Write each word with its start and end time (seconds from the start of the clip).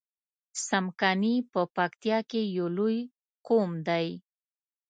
څمکني 0.65 1.35
په 1.51 1.61
پکتیا 1.75 2.17
کی 2.29 2.41
یو 2.57 2.67
لوی 2.77 2.97
قوم 3.47 3.71
دی 3.87 4.07